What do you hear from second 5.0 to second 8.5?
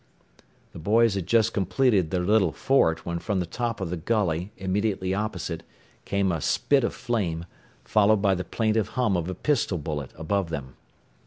opposite came a spit of flame, followed by the